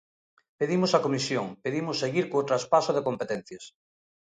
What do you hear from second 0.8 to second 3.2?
a comisión, pedimos seguir co traspaso de